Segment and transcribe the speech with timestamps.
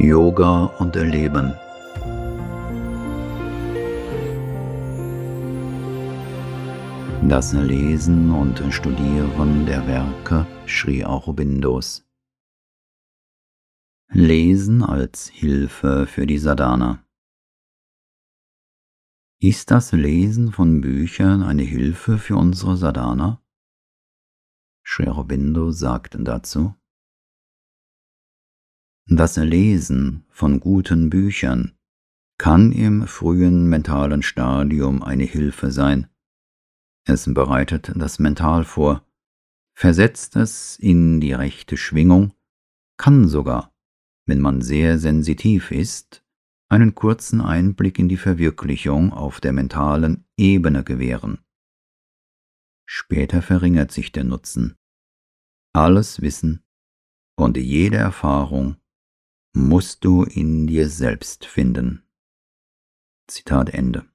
[0.00, 1.54] Yoga und Erleben.
[7.28, 12.08] Das Lesen und Studieren der Werke Sri Aurobindos.
[14.10, 17.04] Lesen als Hilfe für die Sadhana.
[19.40, 23.42] Ist das Lesen von Büchern eine Hilfe für unsere Sadhana?
[24.84, 26.76] Sri Aurobindo sagt dazu,
[29.16, 31.72] das Lesen von guten Büchern
[32.36, 36.08] kann im frühen mentalen Stadium eine Hilfe sein.
[37.04, 39.04] Es bereitet das Mental vor,
[39.74, 42.34] versetzt es in die rechte Schwingung,
[42.98, 43.74] kann sogar,
[44.26, 46.22] wenn man sehr sensitiv ist,
[46.68, 51.38] einen kurzen Einblick in die Verwirklichung auf der mentalen Ebene gewähren.
[52.84, 54.76] Später verringert sich der Nutzen.
[55.72, 56.62] Alles Wissen
[57.36, 58.76] und jede Erfahrung
[59.58, 62.04] musst du in dir selbst finden.
[63.26, 64.06] Zitat Ende.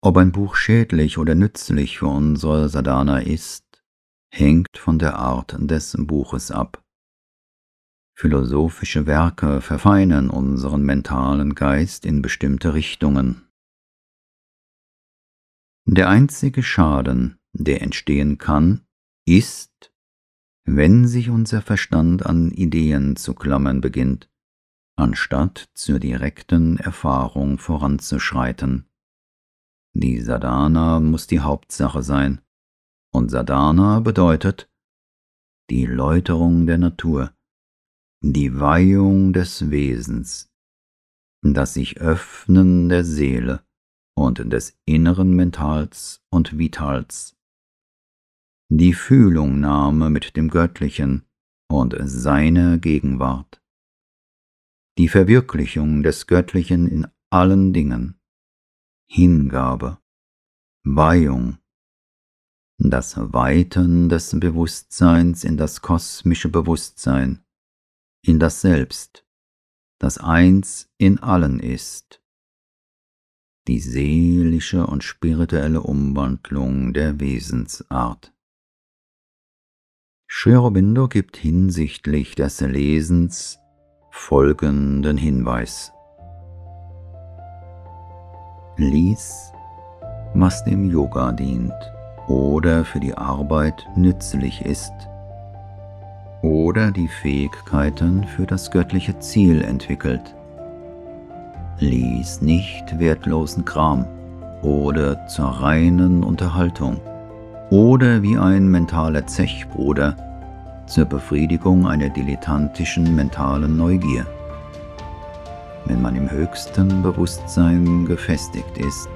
[0.00, 3.84] Ob ein Buch schädlich oder nützlich für unsere Sadhana ist,
[4.30, 6.82] hängt von der Art des Buches ab.
[8.16, 13.48] Philosophische Werke verfeinern unseren mentalen Geist in bestimmte Richtungen.
[15.86, 18.86] Der einzige Schaden, der entstehen kann,
[19.26, 19.93] ist,
[20.64, 24.30] wenn sich unser Verstand an Ideen zu klammern beginnt,
[24.96, 28.86] anstatt zur direkten Erfahrung voranzuschreiten.
[29.92, 32.40] Die Sadhana muss die Hauptsache sein,
[33.12, 34.70] und Sadhana bedeutet
[35.70, 37.32] die Läuterung der Natur,
[38.22, 40.50] die Weihung des Wesens,
[41.42, 43.64] das sich öffnen der Seele
[44.16, 47.36] und des inneren Mentals und Vitals
[48.76, 51.24] die Fühlungnahme mit dem Göttlichen
[51.70, 53.62] und seiner Gegenwart,
[54.98, 58.20] die Verwirklichung des Göttlichen in allen Dingen,
[59.08, 59.98] Hingabe,
[60.82, 61.58] Weihung,
[62.78, 67.44] das Weiten des Bewusstseins in das kosmische Bewusstsein,
[68.26, 69.24] in das Selbst,
[70.00, 72.20] das eins in allen ist,
[73.68, 78.34] die seelische und spirituelle Umwandlung der Wesensart.
[80.36, 83.60] Sri Aurobindo gibt hinsichtlich des Lesens
[84.10, 85.92] folgenden Hinweis.
[88.76, 89.52] Lies,
[90.34, 91.72] was dem Yoga dient
[92.26, 94.92] oder für die Arbeit nützlich ist
[96.42, 100.34] oder die Fähigkeiten für das göttliche Ziel entwickelt.
[101.78, 104.04] Lies nicht wertlosen Kram
[104.62, 107.00] oder zur reinen Unterhaltung
[107.74, 110.14] oder wie ein mentaler Zechbruder
[110.86, 114.24] zur Befriedigung einer dilettantischen mentalen Neugier.
[115.84, 119.08] Wenn man im höchsten Bewusstsein gefestigt ist,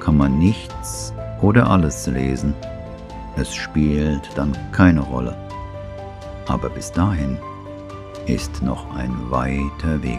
[0.00, 2.54] kann man nichts oder alles lesen.
[3.36, 5.36] Es spielt dann keine Rolle.
[6.48, 7.38] Aber bis dahin
[8.26, 10.18] ist noch ein weiter Weg.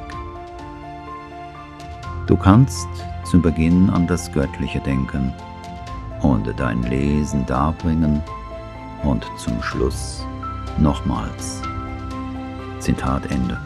[2.27, 2.87] Du kannst
[3.25, 5.33] zu Beginn an das Göttliche denken
[6.21, 8.21] und dein Lesen darbringen
[9.03, 10.25] und zum Schluss
[10.77, 11.61] nochmals.
[12.79, 13.59] Zitat Ende.